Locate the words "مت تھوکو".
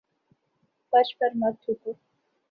1.39-1.91